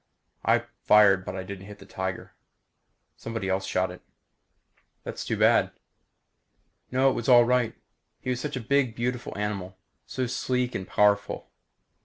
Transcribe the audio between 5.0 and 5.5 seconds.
"That was too